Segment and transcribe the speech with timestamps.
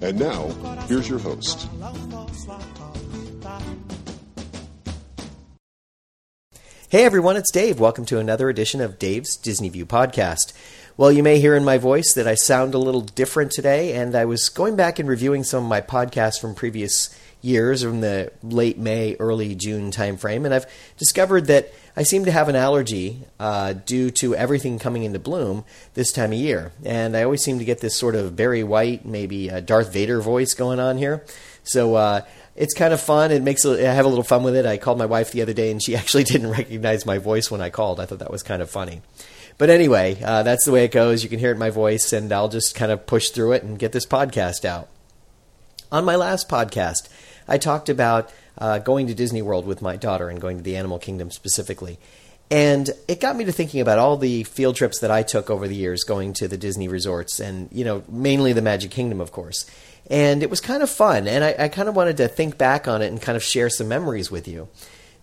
[0.00, 0.46] And now,
[0.86, 1.68] here's your host.
[6.88, 7.80] Hey everyone, it's Dave.
[7.80, 10.52] Welcome to another edition of Dave's Disney View podcast.
[10.96, 14.14] Well, you may hear in my voice that I sound a little different today, and
[14.14, 18.32] I was going back and reviewing some of my podcasts from previous years from the
[18.42, 20.66] late May, early June timeframe, and I've
[20.96, 25.64] discovered that I seem to have an allergy uh, due to everything coming into bloom
[25.94, 26.72] this time of year.
[26.84, 30.54] And I always seem to get this sort of Barry White, maybe Darth Vader voice
[30.54, 31.24] going on here.
[31.64, 32.22] So uh,
[32.56, 33.30] it's kind of fun.
[33.30, 34.66] It makes I have a little fun with it.
[34.66, 37.60] I called my wife the other day, and she actually didn't recognize my voice when
[37.60, 38.00] I called.
[38.00, 39.02] I thought that was kind of funny.
[39.58, 41.24] But anyway, uh, that's the way it goes.
[41.24, 43.64] You can hear it in my voice, and I'll just kind of push through it
[43.64, 44.88] and get this podcast out.
[45.90, 47.08] On my last podcast,
[47.48, 50.76] I talked about uh, going to Disney World with my daughter and going to the
[50.76, 51.98] Animal Kingdom specifically.
[52.50, 55.68] And it got me to thinking about all the field trips that I took over
[55.68, 59.32] the years going to the Disney resorts and, you know, mainly the Magic Kingdom, of
[59.32, 59.66] course.
[60.10, 61.28] And it was kind of fun.
[61.28, 63.68] And I, I kind of wanted to think back on it and kind of share
[63.68, 64.68] some memories with you.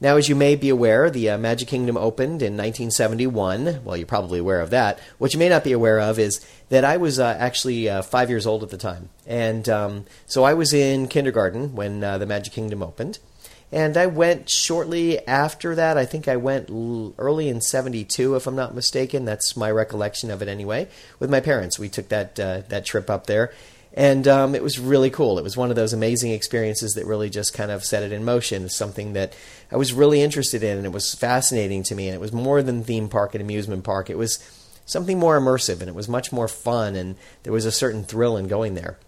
[0.01, 3.81] Now, as you may be aware, the uh, Magic Kingdom opened in 1971.
[3.83, 4.99] Well, you're probably aware of that.
[5.17, 8.29] What you may not be aware of is that I was uh, actually uh, five
[8.29, 9.09] years old at the time.
[9.25, 13.19] And um, so I was in kindergarten when uh, the Magic Kingdom opened.
[13.71, 15.97] And I went shortly after that.
[15.97, 19.25] I think I went l- early in 72, if I'm not mistaken.
[19.25, 20.87] That's my recollection of it anyway.
[21.19, 23.51] With my parents, we took that, uh, that trip up there
[23.95, 25.39] and um, it was really cool.
[25.39, 28.25] It was one of those amazing experiences that really just kind of set it in
[28.25, 28.65] motion.
[28.65, 29.33] It's something that
[29.71, 32.09] I was really interested in, and it was fascinating to me.
[32.09, 34.09] And it was more than theme park and amusement park.
[34.09, 34.37] It was
[34.85, 38.35] something more immersive, and it was much more fun, and there was a certain thrill
[38.35, 38.99] in going there.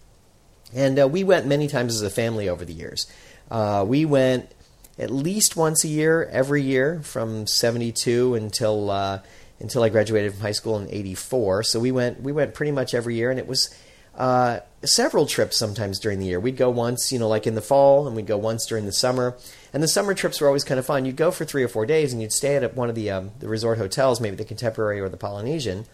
[0.73, 3.07] And uh, we went many times as a family over the years.
[3.51, 4.49] Uh, we went
[4.97, 9.19] at least once a year, every year, from '72 until uh,
[9.59, 11.63] until I graduated from high school in '84.
[11.63, 13.73] So we went we went pretty much every year, and it was
[14.15, 16.39] uh, several trips sometimes during the year.
[16.39, 18.91] We'd go once, you know, like in the fall, and we'd go once during the
[18.91, 19.37] summer.
[19.73, 21.05] And the summer trips were always kind of fun.
[21.05, 23.31] You'd go for three or four days, and you'd stay at one of the um,
[23.39, 25.85] the resort hotels, maybe the Contemporary or the Polynesian,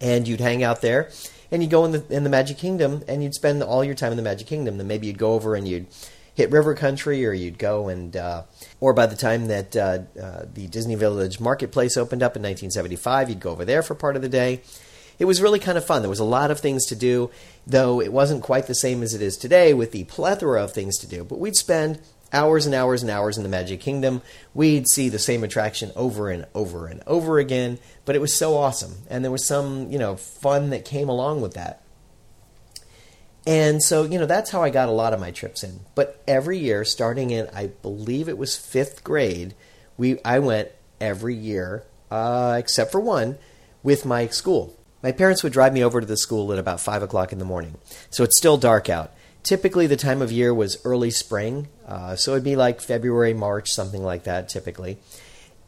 [0.00, 1.10] and you'd hang out there.
[1.50, 4.12] And you'd go in the in the Magic Kingdom, and you'd spend all your time
[4.12, 4.78] in the Magic Kingdom.
[4.78, 5.86] Then maybe you'd go over and you'd
[6.34, 8.42] hit River Country, or you'd go and, uh,
[8.78, 13.30] or by the time that uh, uh, the Disney Village Marketplace opened up in 1975,
[13.30, 14.60] you'd go over there for part of the day
[15.18, 16.02] it was really kind of fun.
[16.02, 17.30] There was a lot of things to do,
[17.66, 20.98] though it wasn't quite the same as it is today with the plethora of things
[20.98, 21.24] to do.
[21.24, 22.00] But we'd spend
[22.32, 24.22] hours and hours and hours in the Magic Kingdom.
[24.54, 28.56] We'd see the same attraction over and over and over again, but it was so
[28.56, 28.96] awesome.
[29.08, 31.82] And there was some, you know, fun that came along with that.
[33.46, 35.80] And so, you know, that's how I got a lot of my trips in.
[35.94, 39.54] But every year, starting in, I believe it was fifth grade,
[39.96, 43.38] we I went every year, uh, except for one,
[43.84, 44.76] with my school.
[45.06, 47.44] My parents would drive me over to the school at about 5 o'clock in the
[47.44, 47.76] morning,
[48.10, 49.12] so it's still dark out.
[49.44, 53.70] Typically, the time of year was early spring, uh, so it'd be like February, March,
[53.70, 54.98] something like that, typically.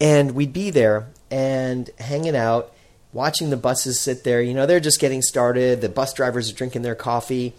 [0.01, 2.73] And we'd be there and hanging out,
[3.13, 4.43] watching the buses sit there.
[4.43, 7.55] You know, they're just getting started, the bus drivers are drinking their coffee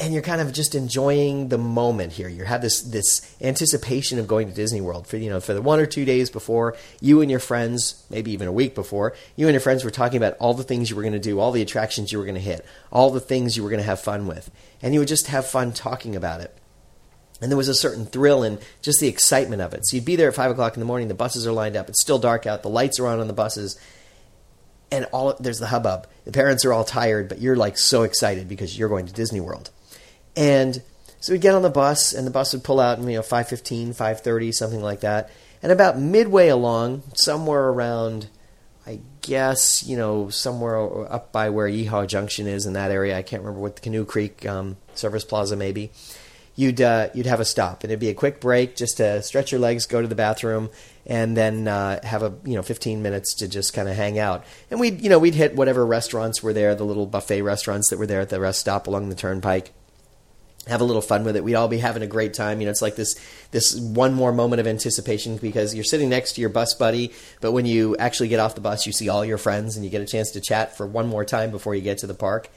[0.00, 2.26] and you're kind of just enjoying the moment here.
[2.26, 5.60] You have this this anticipation of going to Disney World for you know for the
[5.60, 9.46] one or two days before you and your friends, maybe even a week before, you
[9.46, 11.52] and your friends were talking about all the things you were going to do, all
[11.52, 14.00] the attractions you were going to hit, all the things you were going to have
[14.00, 14.50] fun with,
[14.80, 16.56] and you would just have fun talking about it.
[17.42, 19.86] And there was a certain thrill and just the excitement of it.
[19.86, 21.08] So you'd be there at five o'clock in the morning.
[21.08, 21.88] The buses are lined up.
[21.88, 22.62] It's still dark out.
[22.62, 23.78] The lights are on on the buses,
[24.90, 26.06] and all there's the hubbub.
[26.24, 29.40] The parents are all tired, but you're like so excited because you're going to Disney
[29.40, 29.70] World.
[30.36, 30.82] And
[31.20, 33.88] so we'd get on the bus, and the bus would pull out, you know, 5.15,
[33.88, 35.30] 5.30, something like that.
[35.62, 38.28] And about midway along, somewhere around,
[38.86, 43.22] I guess, you know, somewhere up by where Yeehaw Junction is in that area, I
[43.22, 45.92] can't remember what the Canoe Creek um, Service Plaza maybe,
[46.56, 47.84] you'd, uh, you'd have a stop.
[47.84, 50.70] And it'd be a quick break just to stretch your legs, go to the bathroom,
[51.04, 54.46] and then uh, have a, you know, 15 minutes to just kind of hang out.
[54.70, 57.98] And we'd, you know, we'd hit whatever restaurants were there, the little buffet restaurants that
[57.98, 59.72] were there at the rest stop along the turnpike
[60.66, 61.44] have a little fun with it.
[61.44, 62.60] We'd all be having a great time.
[62.60, 63.18] You know, it's like this
[63.50, 67.52] this one more moment of anticipation because you're sitting next to your bus buddy, but
[67.52, 70.02] when you actually get off the bus, you see all your friends and you get
[70.02, 72.48] a chance to chat for one more time before you get to the park.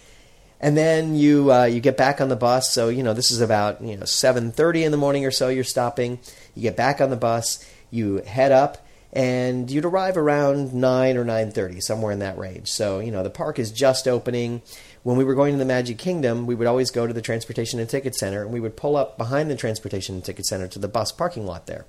[0.59, 2.71] And then you uh, you get back on the bus.
[2.71, 5.49] So you know this is about you know seven thirty in the morning or so.
[5.49, 6.19] You're stopping.
[6.55, 7.65] You get back on the bus.
[7.89, 12.69] You head up, and you'd arrive around nine or nine thirty, somewhere in that range.
[12.69, 14.61] So you know the park is just opening
[15.03, 17.79] when we were going to the Magic Kingdom, we would always go to the Transportation
[17.79, 20.79] and Ticket Center, and we would pull up behind the Transportation and Ticket Center to
[20.79, 21.85] the bus parking lot there.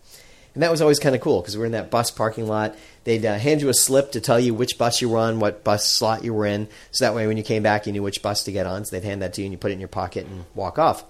[0.55, 2.77] And that was always kind of cool because we were in that bus parking lot.
[3.03, 5.65] They'd uh, hand you a slip to tell you which bus you were on, what
[5.65, 6.69] bus slot you were in.
[6.93, 8.85] So that way, when you came back, you knew which bus to get on.
[8.85, 10.79] So they'd hand that to you and you put it in your pocket and walk
[10.79, 11.05] off.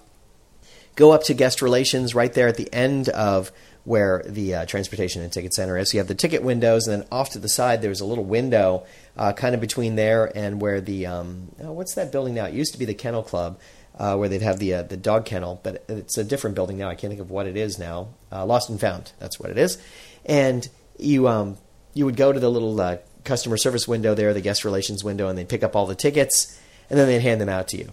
[0.95, 3.51] Go up to guest relations right there at the end of
[3.85, 5.91] where the uh, transportation and ticket center is.
[5.91, 8.23] So you have the ticket windows, and then off to the side, there's a little
[8.25, 8.85] window
[9.15, 12.45] uh, kind of between there and where the um, oh, what's that building now?
[12.45, 13.59] It used to be the Kennel Club,
[13.97, 16.89] uh, where they'd have the uh, the dog kennel, but it's a different building now.
[16.89, 18.09] I can't think of what it is now.
[18.31, 19.77] Uh, Lost and Found, that's what it is.
[20.25, 20.67] And
[20.97, 21.57] you um,
[21.93, 25.29] you would go to the little uh, customer service window there, the guest relations window,
[25.29, 26.59] and they'd pick up all the tickets,
[26.89, 27.91] and then they'd hand them out to you.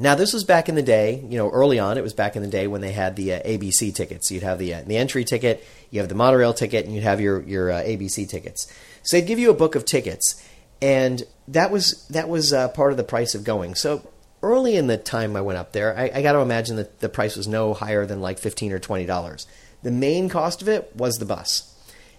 [0.00, 1.98] Now, this was back in the day, you know, early on.
[1.98, 4.30] It was back in the day when they had the uh, ABC tickets.
[4.30, 7.20] You'd have the uh, the entry ticket, you have the monorail ticket, and you'd have
[7.20, 8.72] your your uh, ABC tickets.
[9.02, 10.40] So they'd give you a book of tickets,
[10.80, 13.74] and that was that was uh, part of the price of going.
[13.74, 14.08] So
[14.40, 17.08] early in the time I went up there, I, I got to imagine that the
[17.08, 19.48] price was no higher than like fifteen or twenty dollars.
[19.82, 21.74] The main cost of it was the bus,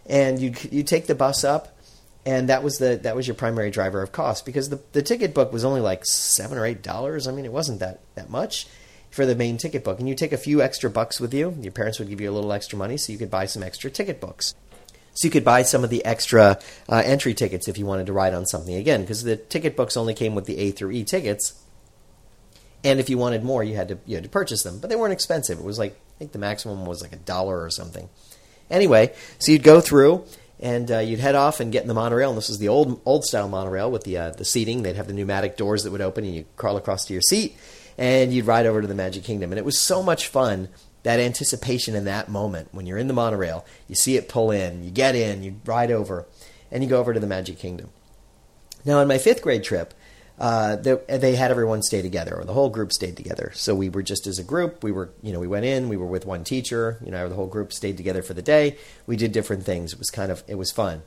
[0.05, 1.78] and you you take the bus up
[2.25, 5.33] and that was the that was your primary driver of cost because the the ticket
[5.33, 7.27] book was only like seven or eight dollars.
[7.27, 8.67] I mean, it wasn't that that much
[9.09, 11.55] for the main ticket book, and you take a few extra bucks with you.
[11.61, 13.89] Your parents would give you a little extra money, so you could buy some extra
[13.89, 14.53] ticket books.
[15.13, 18.13] So you could buy some of the extra uh, entry tickets if you wanted to
[18.13, 21.03] ride on something again, because the ticket books only came with the A through E
[21.03, 21.61] tickets.
[22.83, 24.95] And if you wanted more, you had to you had to purchase them, but they
[24.95, 25.57] weren't expensive.
[25.57, 28.09] It was like I think the maximum was like a dollar or something.
[28.69, 30.25] Anyway, so you'd go through
[30.59, 32.29] and uh, you'd head off and get in the monorail.
[32.29, 34.83] And this was the old old style monorail with the uh, the seating.
[34.83, 37.57] They'd have the pneumatic doors that would open, and you'd crawl across to your seat,
[37.97, 39.51] and you'd ride over to the Magic Kingdom.
[39.51, 40.69] And it was so much fun.
[41.03, 44.83] That anticipation in that moment when you're in the monorail, you see it pull in,
[44.83, 46.25] you get in, you ride over,
[46.71, 47.89] and you go over to the Magic Kingdom.
[48.83, 49.93] Now, on my fifth grade trip,
[50.39, 53.51] uh, they, they, had everyone stay together, or the whole group stayed together.
[53.55, 54.83] So we were just as a group.
[54.83, 55.89] We were, you know, we went in.
[55.89, 56.97] We were with one teacher.
[57.03, 58.77] You know, the whole group stayed together for the day.
[59.05, 59.91] We did different things.
[59.91, 61.03] It was kind of, it was fun.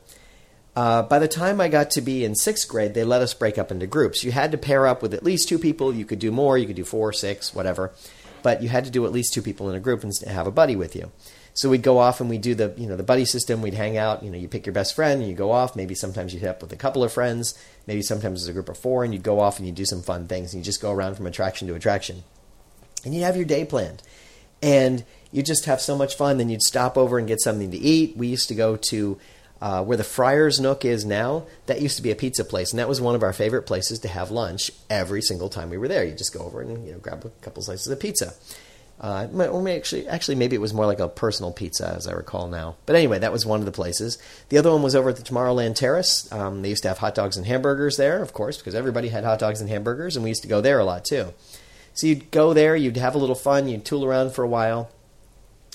[0.75, 3.57] Uh, by the time I got to be in sixth grade, they let us break
[3.57, 4.23] up into groups.
[4.23, 5.93] You had to pair up with at least two people.
[5.93, 6.57] You could do more.
[6.57, 7.91] You could do four, six, whatever.
[8.43, 10.51] But you had to do at least two people in a group and have a
[10.51, 11.11] buddy with you.
[11.55, 13.61] So we'd go off and we'd do the you know the buddy system.
[13.61, 14.23] We'd hang out.
[14.23, 15.75] You know, you pick your best friend and you go off.
[15.75, 17.57] Maybe sometimes you hit up with a couple of friends.
[17.85, 20.01] Maybe sometimes it's a group of four, and you'd go off and you do some
[20.01, 20.53] fun things.
[20.53, 22.23] And you just go around from attraction to attraction,
[23.05, 24.01] and you'd have your day planned,
[24.61, 26.37] and you just have so much fun.
[26.37, 28.17] Then you'd stop over and get something to eat.
[28.17, 29.19] We used to go to
[29.63, 32.79] uh, where the Friars Nook is now, that used to be a pizza place, and
[32.79, 35.87] that was one of our favorite places to have lunch every single time we were
[35.87, 36.03] there.
[36.03, 38.33] You just go over and you know grab a couple slices of pizza.
[38.99, 42.13] Uh, or maybe actually, actually, maybe it was more like a personal pizza, as I
[42.13, 42.77] recall now.
[42.85, 44.17] But anyway, that was one of the places.
[44.47, 46.31] The other one was over at the Tomorrowland Terrace.
[46.31, 49.25] Um, they used to have hot dogs and hamburgers there, of course, because everybody had
[49.25, 51.33] hot dogs and hamburgers, and we used to go there a lot too.
[51.93, 54.89] So you'd go there, you'd have a little fun, you'd tool around for a while,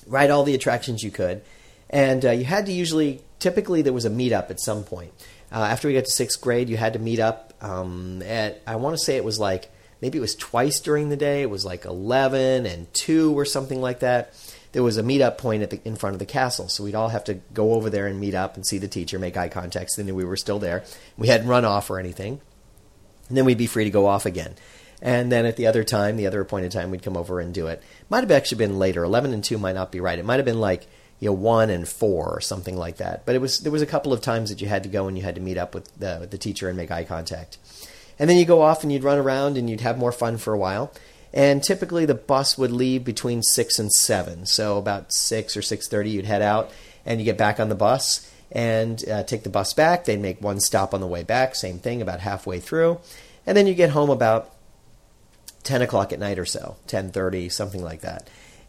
[0.06, 1.42] ride all the attractions you could,
[1.90, 5.12] and uh, you had to usually, typically, there was a meetup at some point.
[5.52, 8.76] Uh, after we got to sixth grade, you had to meet up um, at, I
[8.76, 11.42] want to say it was like maybe it was twice during the day.
[11.42, 14.34] It was like 11 and 2 or something like that.
[14.72, 17.08] There was a meetup point at the, in front of the castle, so we'd all
[17.08, 19.96] have to go over there and meet up and see the teacher, make eye contact,
[19.96, 20.84] they knew we were still there.
[21.16, 22.40] We hadn't run off or anything.
[23.28, 24.54] And then we'd be free to go off again.
[25.00, 27.68] And then at the other time, the other appointed time, we'd come over and do
[27.68, 27.82] it.
[28.10, 29.04] Might have actually been later.
[29.04, 30.18] 11 and 2 might not be right.
[30.18, 30.86] It might have been like
[31.20, 33.26] you know one and four or something like that.
[33.26, 35.16] But it was there was a couple of times that you had to go and
[35.16, 37.58] you had to meet up with the, with the teacher and make eye contact.
[38.18, 40.52] And then you go off and you'd run around and you'd have more fun for
[40.52, 40.92] a while.
[41.32, 44.46] And typically the bus would leave between six and seven.
[44.46, 46.70] So about six or six thirty, you'd head out
[47.04, 50.04] and you get back on the bus and uh, take the bus back.
[50.04, 52.98] They'd make one stop on the way back, same thing, about halfway through,
[53.46, 54.54] and then you get home about
[55.64, 58.28] ten o'clock at night or so, ten thirty, something like that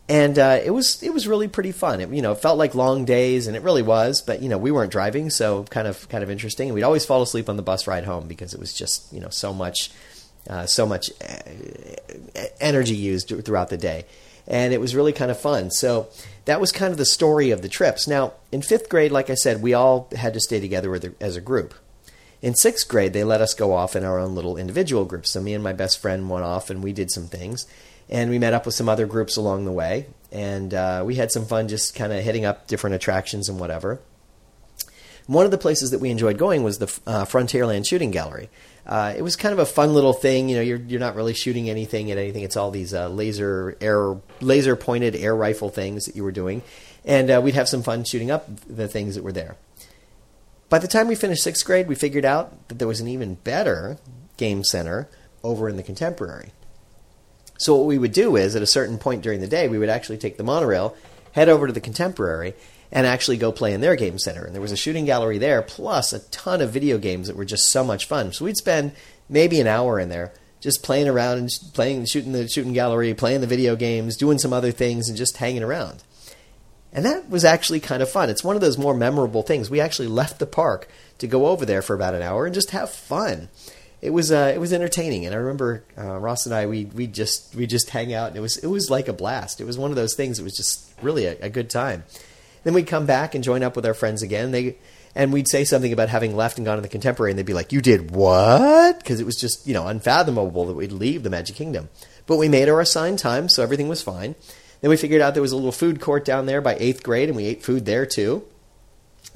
[0.09, 2.01] and uh, it was it was really pretty fun.
[2.01, 4.21] It, you know, it felt like long days, and it really was.
[4.23, 6.69] But you know, we weren't driving, so kind of kind of interesting.
[6.69, 9.19] And we'd always fall asleep on the bus ride home because it was just you
[9.19, 9.91] know so much
[10.49, 14.05] uh, so much uh, energy used throughout the day,
[14.47, 15.69] and it was really kind of fun.
[15.69, 16.09] So
[16.45, 18.07] that was kind of the story of the trips.
[18.07, 21.41] Now, in fifth grade, like I said, we all had to stay together as a
[21.41, 21.75] group.
[22.41, 25.33] In sixth grade, they let us go off in our own little individual groups.
[25.33, 27.67] So me and my best friend went off, and we did some things
[28.09, 31.31] and we met up with some other groups along the way, and uh, we had
[31.31, 33.99] some fun just kind of hitting up different attractions and whatever.
[35.27, 38.49] One of the places that we enjoyed going was the uh, Frontierland Shooting Gallery.
[38.83, 40.49] Uh, it was kind of a fun little thing.
[40.49, 42.43] You know, you're you're not really shooting anything at anything.
[42.43, 46.63] It's all these uh, laser air laser pointed air rifle things that you were doing,
[47.05, 49.55] and uh, we'd have some fun shooting up the things that were there.
[50.69, 53.35] By the time we finished sixth grade, we figured out that there was an even
[53.35, 53.99] better
[54.37, 55.09] game center
[55.43, 56.53] over in the Contemporary.
[57.59, 59.89] So what we would do is, at a certain point during the day, we would
[59.89, 60.95] actually take the monorail,
[61.33, 62.55] head over to the Contemporary,
[62.91, 64.45] and actually go play in their game center.
[64.45, 67.45] And there was a shooting gallery there, plus a ton of video games that were
[67.45, 68.31] just so much fun.
[68.31, 68.93] So we'd spend
[69.27, 73.41] maybe an hour in there just playing around and playing, shooting the shooting gallery, playing
[73.41, 76.01] the video games, doing some other things, and just hanging around.
[76.91, 78.29] And that was actually kind of fun.
[78.29, 79.69] It's one of those more memorable things.
[79.69, 80.87] We actually left the park
[81.19, 83.49] to go over there for about an hour and just have fun.
[84.01, 87.05] It was uh, it was entertaining, and I remember uh, Ross and I we we
[87.05, 89.59] just we just hang out, and it was it was like a blast.
[89.59, 90.39] It was one of those things.
[90.39, 92.05] It was just really a, a good time.
[92.63, 94.51] Then we'd come back and join up with our friends again.
[94.51, 94.77] They
[95.15, 97.53] and we'd say something about having left and gone to the contemporary, and they'd be
[97.53, 101.29] like, "You did what?" Because it was just you know unfathomable that we'd leave the
[101.29, 101.89] Magic Kingdom.
[102.25, 104.35] But we made our assigned time, so everything was fine.
[104.81, 107.27] Then we figured out there was a little food court down there by eighth grade,
[107.27, 108.43] and we ate food there too.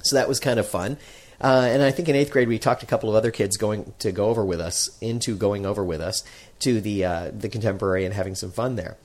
[0.04, 0.96] So that was kind of fun.
[1.40, 3.92] Uh, and I think in eighth grade we talked a couple of other kids going
[3.98, 6.22] to go over with us into going over with us
[6.60, 8.96] to the uh, the contemporary and having some fun there.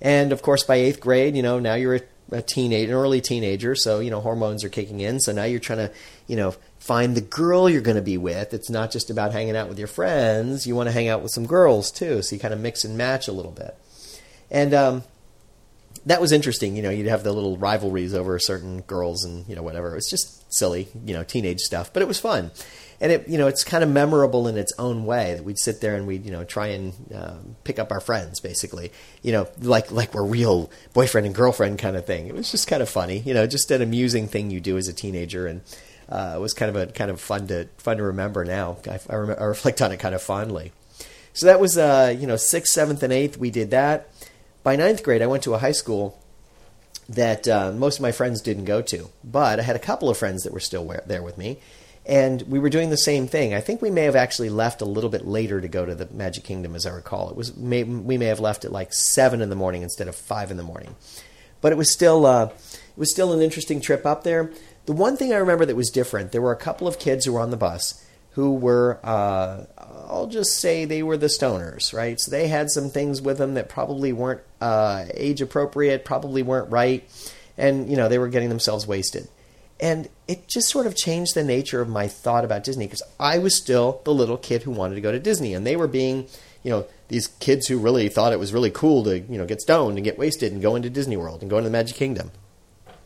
[0.00, 2.00] And of course, by eighth grade, you know, now you're a,
[2.32, 5.20] a teenage, an early teenager, so you know hormones are kicking in.
[5.20, 5.92] So now you're trying to,
[6.26, 8.52] you know, find the girl you're going to be with.
[8.52, 10.66] It's not just about hanging out with your friends.
[10.66, 12.22] You want to hang out with some girls too.
[12.22, 13.76] So you kind of mix and match a little bit.
[14.50, 15.02] And um,
[16.06, 16.76] that was interesting.
[16.76, 19.92] You know, you'd have the little rivalries over certain girls and you know whatever.
[19.92, 22.52] It was just silly, you know, teenage stuff, but it was fun.
[22.98, 25.82] And it, you know, it's kind of memorable in its own way that we'd sit
[25.82, 28.90] there and we'd, you know, try and um, pick up our friends, basically,
[29.22, 32.28] you know, like like we're real boyfriend and girlfriend kind of thing.
[32.28, 34.88] It was just kind of funny, you know, just an amusing thing you do as
[34.88, 35.60] a teenager, and
[36.08, 38.78] uh, it was kind of a kind of fun to fun to remember now.
[38.88, 40.72] I, I, I reflect on it kind of fondly.
[41.34, 43.36] So that was, uh, you know, sixth, seventh, and eighth.
[43.36, 44.08] We did that
[44.66, 46.20] by ninth grade, I went to a high school
[47.08, 50.18] that uh, most of my friends didn't go to, but I had a couple of
[50.18, 51.60] friends that were still there with me,
[52.04, 53.54] and we were doing the same thing.
[53.54, 56.12] I think we may have actually left a little bit later to go to the
[56.12, 57.30] Magic Kingdom, as I recall.
[57.30, 60.16] It was may, we may have left at like seven in the morning instead of
[60.16, 60.96] five in the morning,
[61.60, 64.50] but it was still uh, it was still an interesting trip up there.
[64.86, 67.34] The one thing I remember that was different, there were a couple of kids who
[67.34, 68.04] were on the bus
[68.36, 72.20] who were, uh, I'll just say they were the stoners, right?
[72.20, 76.70] So they had some things with them that probably weren't uh, age appropriate, probably weren't
[76.70, 77.02] right,
[77.56, 79.28] and you know they were getting themselves wasted.
[79.80, 83.38] And it just sort of changed the nature of my thought about Disney because I
[83.38, 86.26] was still the little kid who wanted to go to Disney, and they were being,
[86.62, 89.62] you know, these kids who really thought it was really cool to, you know, get
[89.62, 92.32] stoned and get wasted and go into Disney World and go into the Magic Kingdom.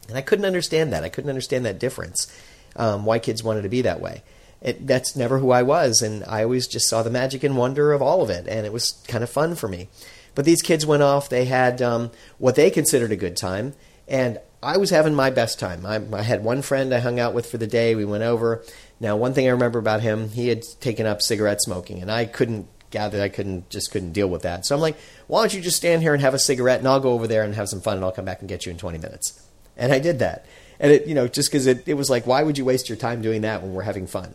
[0.09, 1.05] And I couldn't understand that.
[1.05, 2.27] I couldn't understand that difference.
[2.75, 4.25] Um, why kids wanted to be that way
[4.63, 7.93] it, that's never who I was, and I always just saw the magic and wonder
[7.93, 9.89] of all of it, and it was kind of fun for me.
[10.35, 13.75] But these kids went off; they had um, what they considered a good time,
[14.07, 15.87] and I was having my best time.
[15.87, 17.95] I, I, had one friend I hung out with for the day.
[17.95, 18.63] We went over.
[18.99, 22.27] Now, one thing I remember about him, he had taken up cigarette smoking, and I
[22.27, 24.67] couldn't gather, I couldn't just couldn't deal with that.
[24.67, 27.01] So I'm like, why don't you just stand here and have a cigarette, and I'll
[27.01, 28.79] go over there and have some fun, and I'll come back and get you in
[28.79, 29.43] 20 minutes.
[29.77, 30.45] And I did that.
[30.79, 32.99] And it, you know, just because it, it was like, why would you waste your
[32.99, 34.35] time doing that when we're having fun?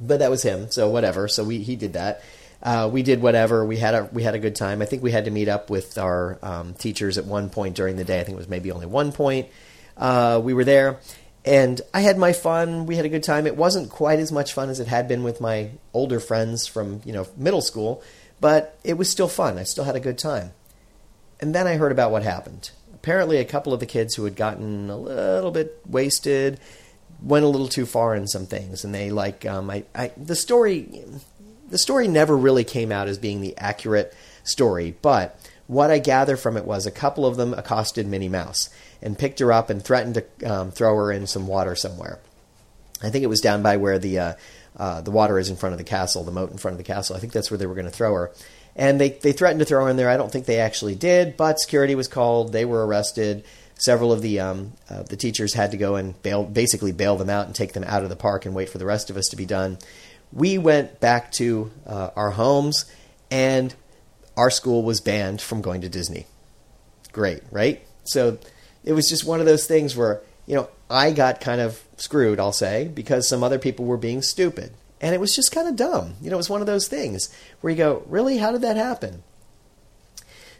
[0.00, 0.70] But that was him.
[0.70, 1.28] So whatever.
[1.28, 2.22] So we he did that.
[2.62, 3.64] Uh, we did whatever.
[3.64, 4.82] We had a we had a good time.
[4.82, 7.96] I think we had to meet up with our um, teachers at one point during
[7.96, 8.20] the day.
[8.20, 9.48] I think it was maybe only one point.
[9.96, 11.00] Uh, we were there,
[11.44, 12.86] and I had my fun.
[12.86, 13.46] We had a good time.
[13.46, 17.00] It wasn't quite as much fun as it had been with my older friends from
[17.04, 18.00] you know middle school,
[18.40, 19.58] but it was still fun.
[19.58, 20.52] I still had a good time.
[21.40, 22.70] And then I heard about what happened.
[22.94, 26.60] Apparently, a couple of the kids who had gotten a little bit wasted
[27.22, 30.36] went a little too far in some things, and they like um, I, I the
[30.36, 31.04] story
[31.68, 34.14] the story never really came out as being the accurate
[34.44, 38.68] story, but what I gather from it was a couple of them accosted Minnie Mouse
[39.00, 42.18] and picked her up and threatened to um, throw her in some water somewhere.
[43.02, 44.34] I think it was down by where the uh,
[44.76, 46.92] uh, the water is in front of the castle, the moat in front of the
[46.92, 47.16] castle.
[47.16, 48.32] I think that's where they were going to throw her.
[48.74, 50.08] And they, they threatened to throw her in there.
[50.08, 52.52] I don't think they actually did, but security was called.
[52.52, 53.44] They were arrested
[53.82, 57.28] several of the um, uh, the teachers had to go and bail, basically bail them
[57.28, 59.26] out and take them out of the park and wait for the rest of us
[59.28, 59.76] to be done.
[60.32, 62.84] We went back to uh, our homes,
[63.30, 63.74] and
[64.36, 66.26] our school was banned from going to Disney.
[67.12, 67.84] Great, right?
[68.04, 68.38] So
[68.84, 72.38] it was just one of those things where you know I got kind of screwed,
[72.38, 75.74] I'll say, because some other people were being stupid, and it was just kind of
[75.74, 76.14] dumb.
[76.22, 78.76] You know, it was one of those things where you go, really, how did that
[78.76, 79.24] happen?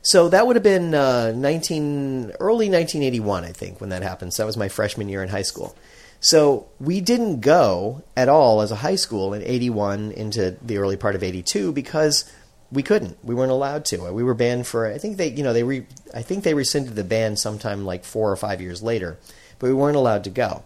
[0.02, 4.34] So that would have been uh, 19 early 1981, I think, when that happened.
[4.34, 5.76] So that was my freshman year in high school.
[6.20, 10.96] So we didn't go at all as a high school in 81 into the early
[10.96, 12.30] part of 82 because
[12.70, 13.18] we couldn't.
[13.24, 14.10] We weren't allowed to.
[14.12, 16.94] We were banned for I think they you know they re, I think they rescinded
[16.94, 19.18] the ban sometime like 4 or 5 years later,
[19.58, 20.62] but we weren't allowed to go.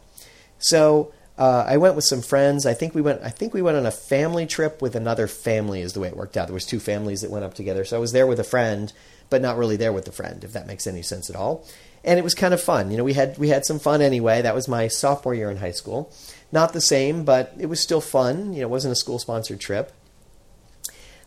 [0.58, 2.66] So uh, I went with some friends.
[2.66, 3.22] I think we went.
[3.22, 5.80] I think we went on a family trip with another family.
[5.80, 6.46] Is the way it worked out.
[6.46, 7.84] There was two families that went up together.
[7.84, 8.92] So I was there with a friend,
[9.28, 10.42] but not really there with the friend.
[10.42, 11.66] If that makes any sense at all
[12.06, 12.90] and it was kind of fun.
[12.90, 14.40] You know, we had we had some fun anyway.
[14.40, 16.12] That was my sophomore year in high school.
[16.52, 18.52] Not the same, but it was still fun.
[18.52, 19.92] You know, it wasn't a school sponsored trip.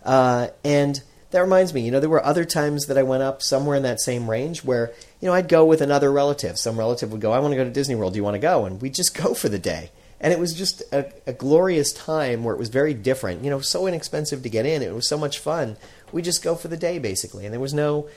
[0.03, 1.01] Uh, and
[1.31, 3.83] that reminds me, you know, there were other times that I went up somewhere in
[3.83, 6.57] that same range where, you know, I'd go with another relative.
[6.57, 8.13] Some relative would go, I want to go to Disney World.
[8.13, 8.63] Do you want to go?
[8.63, 9.91] And we'd just go for the day.
[10.21, 13.43] And it was just a, a glorious time where it was very different.
[13.43, 14.81] You know, so inexpensive to get in.
[14.81, 15.77] It was so much fun.
[16.11, 17.45] We just go for the day, basically.
[17.45, 18.09] And there was no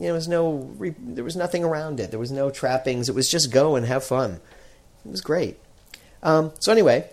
[0.00, 2.10] you know, there was no, there was nothing around it.
[2.10, 3.10] There was no trappings.
[3.10, 4.40] It was just go and have fun.
[5.04, 5.58] It was great.
[6.22, 7.10] Um, so anyway,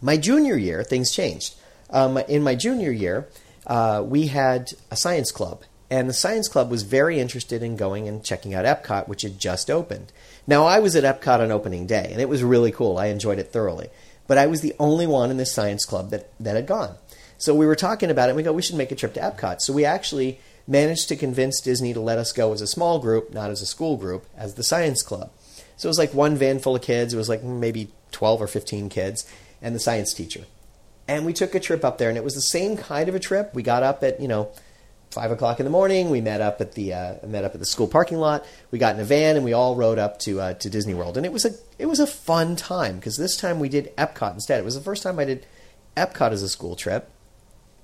[0.00, 1.56] my junior year, things changed.
[1.90, 3.28] Um, in my junior year,
[3.66, 8.08] uh, we had a science club, and the science club was very interested in going
[8.08, 10.12] and checking out Epcot, which had just opened.
[10.46, 12.98] Now, I was at Epcot on opening day, and it was really cool.
[12.98, 13.88] I enjoyed it thoroughly.
[14.26, 16.96] But I was the only one in the science club that, that had gone.
[17.38, 19.20] So we were talking about it, and we go, we should make a trip to
[19.20, 19.60] Epcot.
[19.60, 23.32] So we actually managed to convince Disney to let us go as a small group,
[23.32, 25.30] not as a school group, as the science club.
[25.78, 27.14] So it was like one van full of kids.
[27.14, 29.30] It was like maybe 12 or 15 kids
[29.62, 30.44] and the science teacher.
[31.06, 33.20] And we took a trip up there, and it was the same kind of a
[33.20, 33.54] trip.
[33.54, 34.50] We got up at, you know,
[35.10, 36.10] five o'clock in the morning.
[36.10, 38.44] We met up at the uh, met up at the school parking lot.
[38.70, 41.16] We got in a van and we all rode up to uh, to Disney World,
[41.16, 44.34] and it was a it was a fun time because this time we did Epcot
[44.34, 44.60] instead.
[44.60, 45.46] It was the first time I did
[45.96, 47.10] Epcot as a school trip,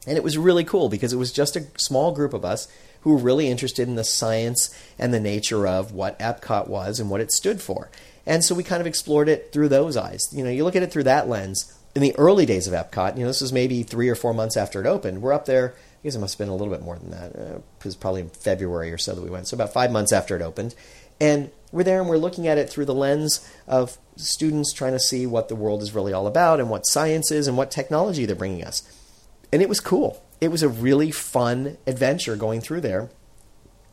[0.07, 2.69] and it was really cool because it was just a small group of us
[3.03, 7.11] who were really interested in the science and the nature of what Epcot was and
[7.11, 7.91] what it stood for.
[8.27, 10.23] And so we kind of explored it through those eyes.
[10.33, 11.71] You know, you look at it through that lens.
[11.95, 14.57] In the early days of Epcot, you know, this was maybe three or four months
[14.57, 15.21] after it opened.
[15.21, 15.75] We're up there.
[16.05, 17.35] I guess it must have been a little bit more than that.
[17.35, 19.49] Uh, it was probably in February or so that we went.
[19.49, 20.75] So about five months after it opened,
[21.19, 25.01] and we're there and we're looking at it through the lens of students trying to
[25.01, 28.27] see what the world is really all about and what science is and what technology
[28.27, 28.83] they're bringing us
[29.55, 30.21] and it was cool.
[30.41, 33.09] It was a really fun adventure going through there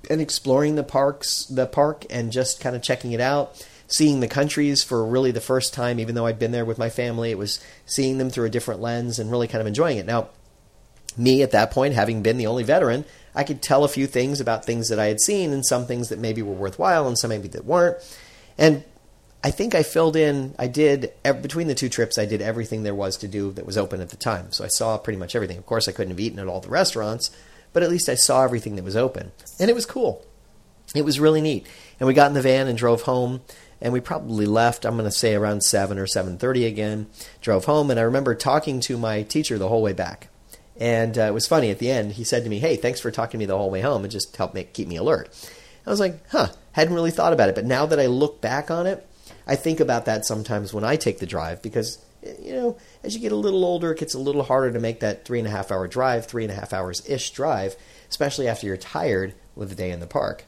[0.09, 3.63] and exploring the parks, the park, and just kind of checking it out.
[3.85, 6.89] Seeing the countries for really the first time, even though I'd been there with my
[6.89, 10.07] family, it was seeing them through a different lens and really kind of enjoying it.
[10.07, 10.29] Now,
[11.17, 14.41] me at that point, having been the only veteran, I could tell a few things
[14.41, 17.29] about things that I had seen and some things that maybe were worthwhile and some
[17.29, 17.97] maybe that weren't.
[18.57, 18.83] And
[19.43, 20.53] I think I filled in.
[20.59, 22.17] I did between the two trips.
[22.17, 24.51] I did everything there was to do that was open at the time.
[24.51, 25.57] So I saw pretty much everything.
[25.57, 27.31] Of course, I couldn't have eaten at all the restaurants,
[27.73, 30.25] but at least I saw everything that was open, and it was cool.
[30.93, 31.65] It was really neat.
[31.99, 33.41] And we got in the van and drove home.
[33.83, 34.85] And we probably left.
[34.85, 37.07] I'm going to say around seven or seven thirty again.
[37.41, 40.27] Drove home, and I remember talking to my teacher the whole way back.
[40.81, 42.13] And uh, it was funny at the end.
[42.13, 44.03] He said to me, "Hey, thanks for talking to me the whole way home.
[44.03, 45.29] It just helped make keep me alert."
[45.85, 48.71] I was like, "Huh." Hadn't really thought about it, but now that I look back
[48.71, 49.05] on it,
[49.45, 52.03] I think about that sometimes when I take the drive because,
[52.41, 55.01] you know, as you get a little older, it gets a little harder to make
[55.01, 57.75] that three and a half hour drive, three and a half hours ish drive,
[58.09, 60.45] especially after you're tired with a day in the park.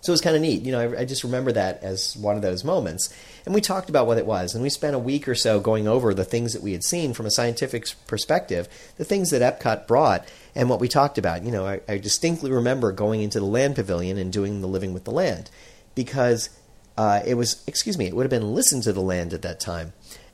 [0.00, 0.62] So it was kind of neat.
[0.62, 3.12] You know, I, I, just remember that as one of those moments.
[3.44, 4.54] And we talked about what it was.
[4.54, 7.14] And we spent a week or so going over the things that we had seen
[7.14, 11.42] from a scientific perspective, the things that Epcot brought, and what we talked about.
[11.42, 14.94] You know, I, I distinctly remember going into the land pavilion and doing the living
[14.94, 15.50] with the land
[15.94, 16.50] because
[16.98, 19.60] uh, it was, excuse me, it would have been Listen to the Land at that
[19.60, 19.92] time.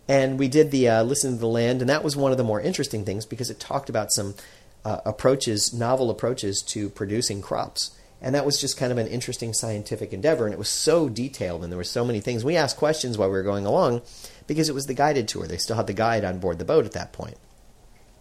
[0.09, 2.45] And we did the uh, Listen to the Land, and that was one of the
[2.45, 4.35] more interesting things because it talked about some
[4.83, 7.91] uh, approaches, novel approaches to producing crops.
[8.21, 10.45] And that was just kind of an interesting scientific endeavor.
[10.45, 12.45] And it was so detailed, and there were so many things.
[12.45, 14.03] We asked questions while we were going along
[14.47, 15.47] because it was the guided tour.
[15.47, 17.37] They still had the guide on board the boat at that point.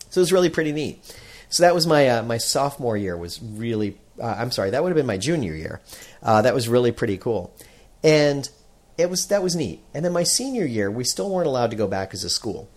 [0.10, 1.03] So it was really pretty neat.
[1.49, 3.15] So that was my uh, my sophomore year.
[3.15, 5.82] Was really uh, I'm sorry, that would have been my junior year.
[6.21, 7.56] Uh, that was really pretty cool
[8.03, 8.49] and
[8.97, 9.82] it was that was neat.
[9.93, 12.69] And then my senior year, we still weren't allowed to go back as a school,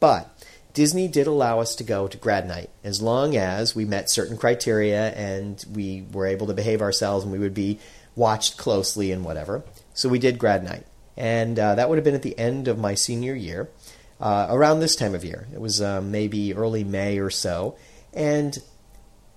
[0.00, 0.28] but
[0.74, 4.36] Disney did allow us to go to grad night as long as we met certain
[4.36, 7.78] criteria and we were able to behave ourselves and we would be
[8.16, 9.62] watched closely and whatever.
[9.94, 10.84] So we did grad night,
[11.16, 13.70] and uh, that would have been at the end of my senior year,
[14.20, 15.46] uh, around this time of year.
[15.52, 17.76] It was uh, maybe early May or so,
[18.12, 18.58] and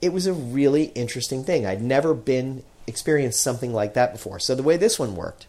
[0.01, 1.65] it was a really interesting thing.
[1.65, 4.39] I'd never been experienced something like that before.
[4.39, 5.45] So the way this one worked,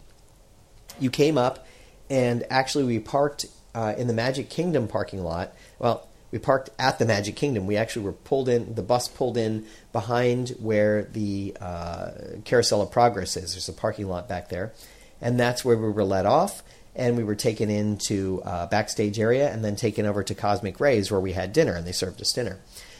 [0.99, 1.67] you came up,
[2.09, 5.53] and actually we parked uh, in the Magic Kingdom parking lot.
[5.79, 7.65] Well, we parked at the Magic Kingdom.
[7.65, 8.75] We actually were pulled in.
[8.75, 12.11] The bus pulled in behind where the uh,
[12.45, 13.53] Carousel of Progress is.
[13.53, 14.73] There's a parking lot back there,
[15.19, 16.61] and that's where we were let off.
[16.95, 21.09] And we were taken into uh, backstage area and then taken over to Cosmic Rays
[21.09, 22.59] where we had dinner and they served us dinner.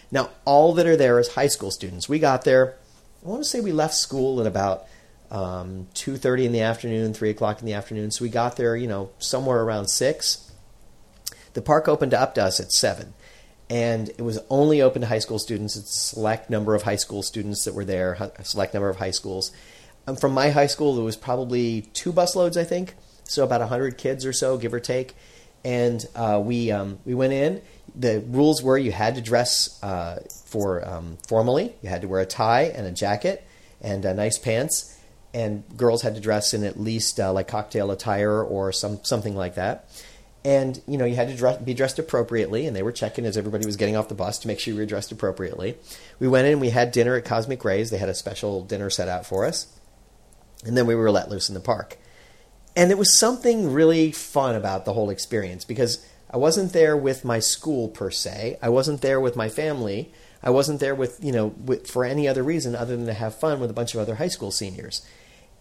[0.10, 2.08] Now all that are there is high school students.
[2.08, 2.76] We got there.
[3.26, 4.86] I want to say we left school at about
[5.32, 8.12] um, two thirty in the afternoon, three o'clock in the afternoon.
[8.12, 10.49] So we got there, you know, somewhere around six.
[11.54, 13.14] The park opened up to us at seven
[13.70, 15.78] and it was only open to high school students.
[15.78, 18.98] It's a select number of high school students that were there, a select number of
[18.98, 19.52] high schools.
[20.08, 23.68] Um, from my high school, there was probably two bus loads, I think, so about
[23.68, 25.16] hundred kids or so, give or take.
[25.64, 27.62] And uh, we um, we went in.
[27.96, 31.76] The rules were you had to dress uh, for um, formally.
[31.84, 33.46] You had to wear a tie and a jacket
[33.82, 34.96] and uh, nice pants.
[35.32, 39.36] And girls had to dress in at least uh, like cocktail attire or some something
[39.36, 39.88] like that
[40.46, 43.38] and you know you had to dress, be dressed appropriately and they were checking as
[43.38, 45.78] everybody was getting off the bus to make sure you were dressed appropriately.
[46.20, 47.90] We went in and we had dinner at cosmic rays.
[47.90, 49.68] They had a special dinner set out for us.
[50.66, 51.98] And then we were let loose in the park.
[52.76, 57.26] And there was something really fun about the whole experience because i wasn't there with
[57.26, 58.58] my school per se.
[58.62, 60.12] I wasn't there with my family.
[60.42, 63.36] I wasn't there with you know with, for any other reason other than to have
[63.36, 65.06] fun with a bunch of other high school seniors.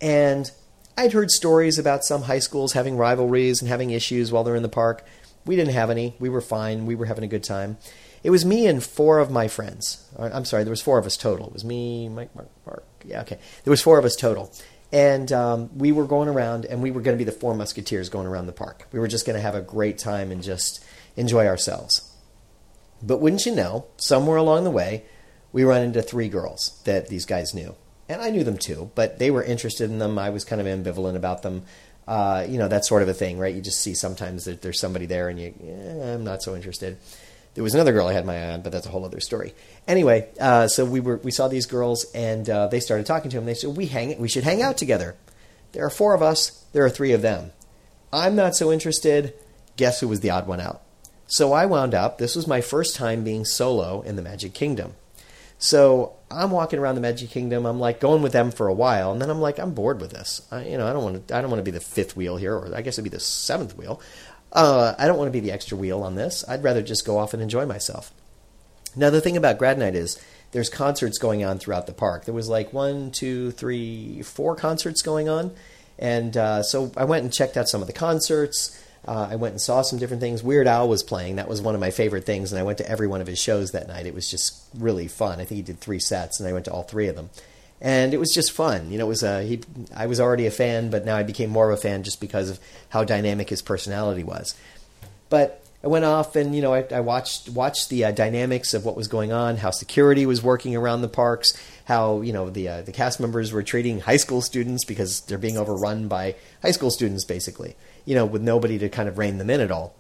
[0.01, 0.51] And
[0.99, 4.65] I'd heard stories about some high schools having rivalries and having issues while they're in
[4.65, 5.07] the park.
[5.47, 6.17] We didn't have any.
[6.19, 6.87] We were fine.
[6.87, 7.79] We were having a good time.
[8.25, 10.05] It was me and four of my friends.
[10.19, 11.47] Uh, I'm sorry, there was four of us total.
[11.47, 12.85] It was me, Mike, Mark, Mark.
[13.05, 13.39] Yeah, okay.
[13.63, 14.53] There was four of us total.
[14.91, 18.09] And um, we were going around, and we were going to be the four musketeers
[18.09, 18.89] going around the park.
[18.91, 20.85] We were just going to have a great time and just
[21.15, 22.13] enjoy ourselves.
[23.01, 25.05] But wouldn't you know, somewhere along the way,
[25.53, 27.77] we run into three girls that these guys knew
[28.09, 30.19] and I knew them too, but they were interested in them.
[30.19, 31.63] I was kind of ambivalent about them.
[32.07, 33.55] Uh, you know, that sort of a thing, right?
[33.55, 36.97] You just see sometimes that there's somebody there and you, eh, I'm not so interested.
[37.55, 39.53] There was another girl I had my eye on, but that's a whole other story.
[39.87, 43.37] Anyway, uh, so we were we saw these girls and uh, they started talking to
[43.37, 43.45] him.
[43.45, 45.17] They said we hang we should hang out together.
[45.73, 46.65] There are four of us.
[46.73, 47.53] There are three of them.
[48.13, 49.35] I'm not so interested.
[49.77, 50.83] Guess who was the odd one out?
[51.27, 52.17] So I wound up.
[52.17, 54.95] This was my first time being solo in the Magic Kingdom.
[55.59, 57.67] So I'm walking around the Magic Kingdom.
[57.67, 60.11] I'm like going with them for a while, and then I'm like, I'm bored with
[60.11, 60.47] this.
[60.51, 61.37] I, you know, I don't want to.
[61.37, 63.21] I don't want to be the fifth wheel here, or I guess it'd be the
[63.21, 64.01] seventh wheel.
[64.53, 66.45] Uh, I don't want to be the extra wheel on this.
[66.49, 68.13] I'd rather just go off and enjoy myself.
[68.97, 72.25] Now, the thing about Grad Night is there's concerts going on throughout the park.
[72.25, 75.55] There was like one, two, three, four concerts going on,
[75.99, 78.83] and uh, so I went and checked out some of the concerts.
[79.09, 80.43] Uh, I went and saw some different things.
[80.43, 81.37] Weird Al was playing.
[81.37, 83.39] That was one of my favorite things, and I went to every one of his
[83.39, 84.05] shows that night.
[84.05, 85.41] It was just really fun.
[85.41, 87.31] I think he did three sets, and I went to all three of them,
[87.81, 88.93] and it was just fun.
[88.93, 89.63] You know, it was a, he.
[89.97, 92.51] I was already a fan, but now I became more of a fan just because
[92.51, 94.55] of how dynamic his personality was.
[95.31, 98.85] But I went off and you know I, I watched watched the uh, dynamics of
[98.85, 102.69] what was going on, how security was working around the parks, how you know the
[102.69, 106.73] uh, the cast members were treating high school students because they're being overrun by high
[106.73, 107.77] school students basically
[108.09, 109.95] you know, with nobody to kind of rein them in at all.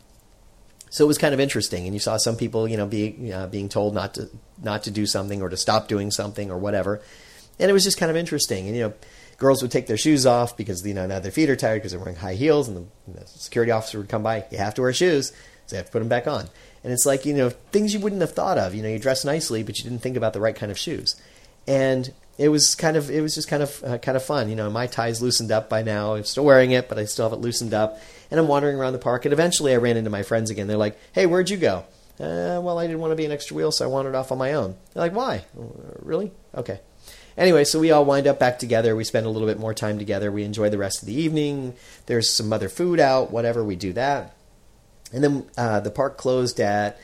[0.88, 3.48] So it was kind of interesting, and you saw some people, you know, being uh,
[3.48, 4.30] being told not to
[4.62, 7.02] not to do something or to stop doing something or whatever,
[7.58, 8.66] and it was just kind of interesting.
[8.66, 8.94] And you know,
[9.36, 11.92] girls would take their shoes off because you know now their feet are tired because
[11.92, 14.46] they're wearing high heels, and the, and the, security officer would come by.
[14.50, 15.34] You have to wear shoes,
[15.68, 16.48] so have to put them back on.
[16.82, 18.74] And it's like you know things you wouldn't have thought of.
[18.74, 21.20] You know, you dress nicely, but you didn't think about the right kind of shoes.
[21.66, 24.48] And it was kind of it was just kind of uh, kind of fun.
[24.48, 26.14] You know, my tie's loosened up by now.
[26.14, 28.00] I'm still wearing it, but I still have it loosened up.
[28.30, 29.24] And I'm wandering around the park.
[29.24, 30.66] And eventually, I ran into my friends again.
[30.66, 31.84] They're like, "Hey, where'd you go?"
[32.20, 34.38] Uh, well, I didn't want to be an extra wheel, so I wandered off on
[34.38, 34.76] my own.
[34.92, 35.44] They're like, "Why?
[35.58, 35.64] Uh,
[36.00, 36.32] really?
[36.54, 36.80] Okay."
[37.36, 38.96] Anyway, so we all wind up back together.
[38.96, 40.32] We spend a little bit more time together.
[40.32, 41.74] We enjoy the rest of the evening.
[42.06, 43.62] There's some other food out, whatever.
[43.62, 44.34] We do that,
[45.12, 46.98] and then uh, the park closed at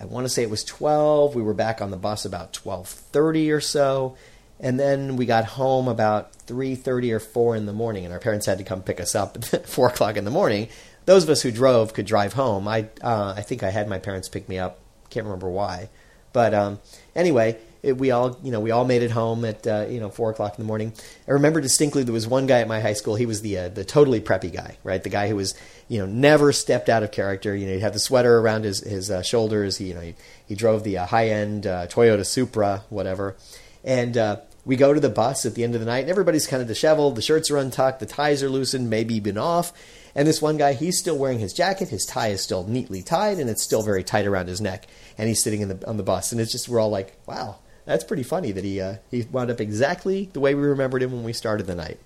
[0.00, 1.34] I want to say it was 12.
[1.34, 4.16] We were back on the bus about 12:30 or so.
[4.60, 8.46] And then we got home about 3.30 or 4 in the morning and our parents
[8.46, 10.68] had to come pick us up at 4 o'clock in the morning.
[11.04, 12.66] Those of us who drove could drive home.
[12.66, 14.80] I, uh, I think i had my parents pick me up.
[15.10, 15.90] Can't remember why.
[16.32, 16.80] But um,
[17.14, 20.10] anyway it, we all you know we all made it home at uh, you know
[20.10, 20.92] four o'clock in the morning.
[21.26, 23.14] I remember distinctly there was one guy at my high school.
[23.14, 25.02] He was the uh, the totally preppy guy, right?
[25.02, 25.54] The guy who was
[25.88, 27.54] you know never stepped out of character.
[27.54, 29.78] You know, he had the sweater around his his uh, shoulders.
[29.78, 30.14] He you know he,
[30.46, 33.36] he drove the uh, high end uh, Toyota Supra, whatever,
[33.84, 36.46] and uh, we go to the bus at the end of the night, and everybody's
[36.46, 37.16] kind of disheveled.
[37.16, 39.72] The shirts are untucked, the ties are loosened, maybe been off.
[40.14, 41.90] And this one guy, he's still wearing his jacket.
[41.90, 44.86] His tie is still neatly tied, and it's still very tight around his neck.
[45.16, 47.56] And he's sitting in the on the bus, and it's just we're all like, "Wow,
[47.88, 51.12] that's pretty funny that he uh, he wound up exactly the way we remembered him
[51.12, 51.98] when we started the night."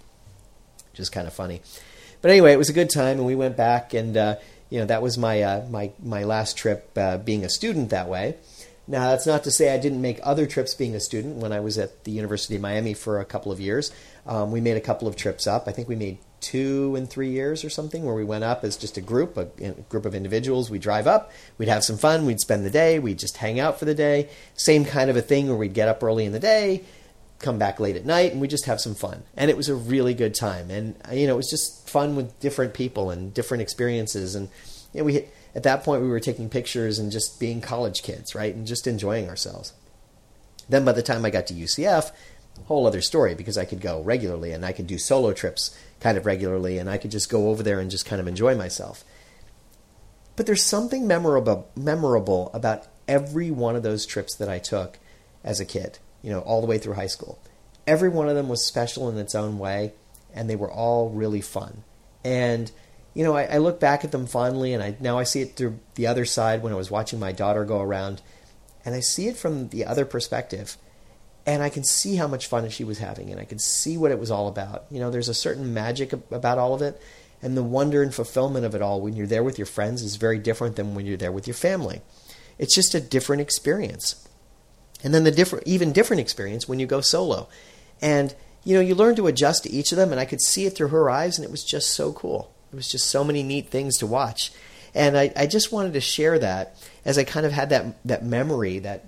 [0.93, 1.61] which is kind of funny.
[2.21, 4.37] But anyway, it was a good time, and we went back, and uh,
[4.71, 8.09] you know, that was my uh, my my last trip uh, being a student that
[8.09, 8.37] way.
[8.87, 11.37] Now, that's not to say I didn't make other trips being a student.
[11.37, 13.93] When I was at the University of Miami for a couple of years,
[14.27, 15.67] um, we made a couple of trips up.
[15.67, 18.77] I think we made two and three years or something where we went up as
[18.77, 20.71] just a group, a, a, group of individuals.
[20.71, 23.79] We'd drive up, we'd have some fun, we'd spend the day, we'd just hang out
[23.79, 24.29] for the day.
[24.55, 26.83] Same kind of a thing where we'd get up early in the day,
[27.39, 29.23] come back late at night, and we just have some fun.
[29.37, 30.71] And it was a really good time.
[30.71, 34.35] And, uh, you know, it was just fun with different people and different experiences.
[34.35, 34.49] And,
[34.93, 35.25] you know, we
[35.55, 38.55] at that point we were taking pictures and just being college kids, right?
[38.55, 39.73] And just enjoying ourselves.
[40.69, 42.13] Then by the time I got to UCF,
[42.67, 46.17] whole other story because I could go regularly and I could do solo trips kind
[46.17, 49.05] of regularly and I could just go over there and just kind of enjoy myself.
[50.37, 54.99] But there's something memorable memorable about every one of those trips that I took
[55.45, 57.39] as a kid, you know, all the way through high school.
[57.87, 59.93] Every one of them was special in its own way
[60.33, 61.85] and they were all really fun.
[62.25, 62.71] And
[63.15, 65.57] you know, I, I look back at them fondly and I now I see it
[65.57, 68.23] through the other side when I was watching my daughter go around
[68.85, 70.77] and I see it from the other perspective
[71.47, 74.11] and I can see how much fun she was having, and I can see what
[74.11, 74.85] it was all about.
[74.91, 77.01] You know, there's a certain magic about all of it,
[77.41, 80.17] and the wonder and fulfillment of it all when you're there with your friends is
[80.17, 82.01] very different than when you're there with your family.
[82.59, 84.29] It's just a different experience.
[85.03, 87.49] And then the different, even different experience when you go solo,
[88.01, 90.67] and you know, you learn to adjust to each of them, and I could see
[90.67, 92.55] it through her eyes, and it was just so cool.
[92.73, 94.53] It was just so many neat things to watch.
[94.95, 98.25] And I, I just wanted to share that as I kind of had that that
[98.25, 99.05] memory that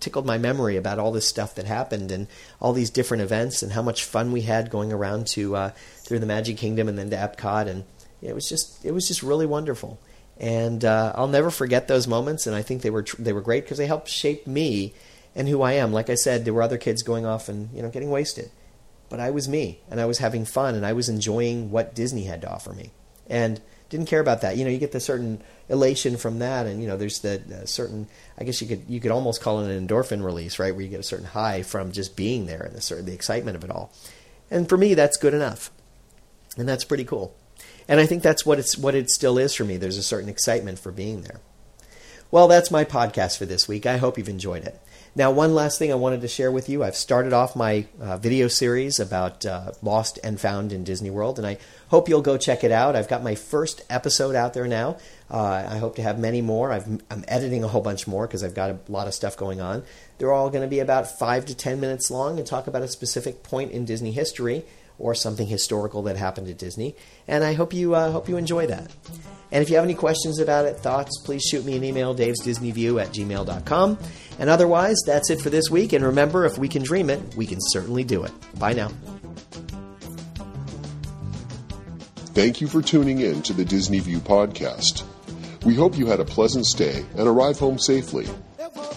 [0.00, 2.26] tickled my memory about all this stuff that happened and
[2.60, 6.20] all these different events and how much fun we had going around to uh, through
[6.20, 7.84] the Magic Kingdom and then to Epcot and
[8.22, 9.98] it was just it was just really wonderful.
[10.38, 12.46] And uh, I'll never forget those moments.
[12.46, 14.94] And I think they were tr- they were great because they helped shape me
[15.34, 15.92] and who I am.
[15.92, 18.50] Like I said, there were other kids going off and you know getting wasted,
[19.08, 22.24] but I was me and I was having fun and I was enjoying what Disney
[22.24, 22.90] had to offer me.
[23.28, 24.56] And didn't care about that.
[24.56, 27.66] You know, you get the certain elation from that, and you know, there's the uh,
[27.66, 28.08] certain.
[28.38, 30.74] I guess you could you could almost call it an endorphin release, right?
[30.74, 33.56] Where you get a certain high from just being there and the certain the excitement
[33.56, 33.92] of it all.
[34.50, 35.70] And for me, that's good enough,
[36.56, 37.36] and that's pretty cool.
[37.88, 39.76] And I think that's what it's what it still is for me.
[39.76, 41.40] There's a certain excitement for being there.
[42.30, 43.86] Well, that's my podcast for this week.
[43.86, 44.80] I hope you've enjoyed it.
[45.16, 46.84] Now, one last thing I wanted to share with you.
[46.84, 51.36] I've started off my uh, video series about uh, Lost and Found in Disney World,
[51.36, 52.94] and I hope you'll go check it out.
[52.94, 54.98] I've got my first episode out there now.
[55.28, 56.70] Uh, I hope to have many more.
[56.70, 59.60] i am editing a whole bunch more because I've got a lot of stuff going
[59.60, 59.82] on.
[60.18, 62.88] They're all going to be about five to ten minutes long and talk about a
[62.88, 64.64] specific point in Disney history
[65.00, 66.94] or something historical that happened at Disney.
[67.26, 68.90] And I hope you uh, hope you enjoy that.
[69.52, 73.02] And if you have any questions about it, thoughts, please shoot me an email, davesdisneyview
[73.02, 73.98] at gmail.com.
[74.38, 75.92] And otherwise, that's it for this week.
[75.92, 78.32] And remember, if we can dream it, we can certainly do it.
[78.58, 78.90] Bye now.
[82.32, 85.02] Thank you for tuning in to the Disney View podcast.
[85.64, 88.26] We hope you had a pleasant stay and arrive home safely.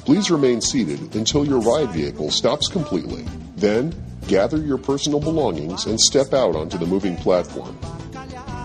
[0.06, 3.24] Please remain seated until your ride vehicle stops completely.
[3.56, 3.94] Then,
[4.28, 7.78] gather your personal belongings and step out onto the moving platform.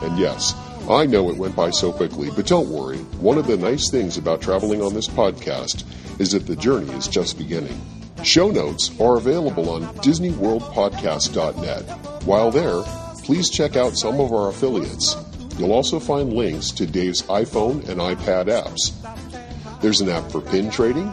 [0.02, 0.54] And yes,
[0.88, 2.98] I know it went by so quickly, but don't worry.
[3.20, 5.84] One of the nice things about traveling on this podcast
[6.18, 7.78] is that the journey is just beginning.
[8.24, 12.24] Show notes are available on DisneyWorldPodcast.net.
[12.24, 12.82] While there,
[13.22, 15.16] please check out some of our affiliates.
[15.58, 18.92] You'll also find links to Dave's iPhone and iPad apps.
[19.80, 21.12] There's an app for pin trading,